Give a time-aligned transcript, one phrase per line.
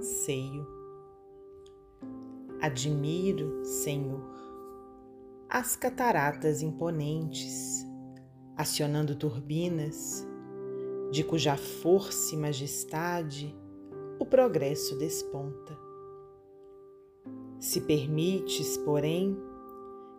[0.00, 0.66] anseio.
[2.60, 4.22] Admiro, Senhor,
[5.48, 7.86] as cataratas imponentes,
[8.56, 10.26] acionando turbinas,
[11.10, 13.54] de cuja força e majestade
[14.18, 15.76] o progresso desponta.
[17.58, 19.36] Se permites, porém,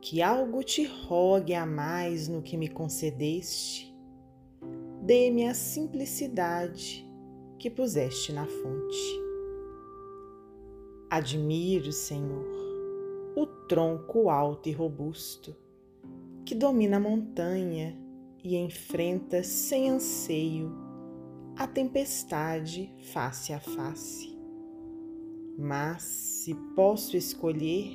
[0.00, 3.92] que algo te rogue a mais no que me concedeste,
[5.02, 7.08] dê-me a simplicidade
[7.58, 9.24] que puseste na fonte.
[11.16, 12.44] Admiro, Senhor,
[13.36, 15.54] o tronco alto e robusto
[16.44, 17.96] que domina a montanha
[18.42, 20.74] e enfrenta sem anseio
[21.56, 24.36] a tempestade face a face.
[25.56, 27.92] Mas, se posso escolher,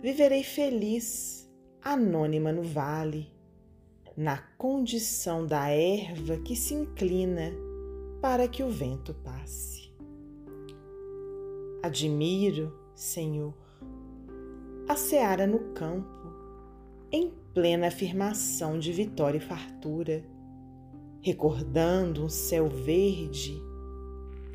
[0.00, 1.46] viverei feliz,
[1.82, 3.30] anônima no vale,
[4.16, 7.52] na condição da erva que se inclina
[8.22, 9.83] para que o vento passe.
[11.84, 13.52] Admiro, Senhor,
[14.88, 16.32] a seara no campo,
[17.12, 20.24] em plena afirmação de vitória e fartura,
[21.20, 23.62] recordando um céu verde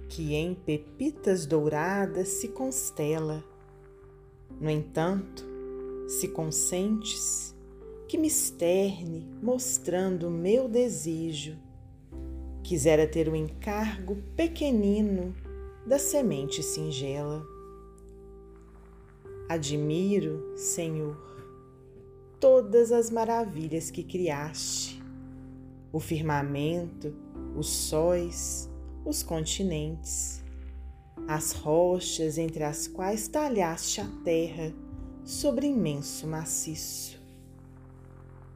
[0.07, 3.43] que em pepitas douradas se constela.
[4.59, 5.45] No entanto,
[6.07, 7.55] se consentes
[8.07, 11.55] que me externe mostrando meu desejo,
[12.63, 15.35] quisera ter o encargo pequenino
[15.85, 17.45] da semente singela.
[19.47, 21.17] Admiro, Senhor,
[22.39, 25.01] todas as maravilhas que criaste:
[25.91, 27.13] o firmamento,
[27.55, 28.69] os sóis,
[29.05, 30.43] os continentes,
[31.27, 34.73] as rochas entre as quais talhaste a terra
[35.23, 37.19] sobre imenso maciço.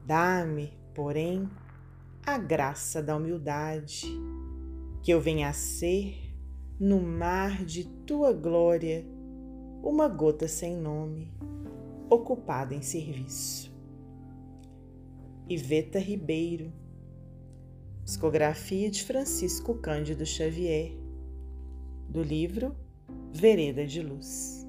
[0.06, 1.50] Dá-me, porém,
[2.26, 4.06] a graça da humildade,
[5.02, 6.33] que eu venha a ser,
[6.80, 9.06] no mar de tua glória,
[9.84, 11.32] uma gota sem nome,
[12.10, 13.72] ocupada em serviço.
[15.48, 16.72] Iveta Ribeiro,
[18.04, 20.98] psicografia de Francisco Cândido Xavier,
[22.10, 22.76] do livro
[23.32, 24.63] Vereda de Luz.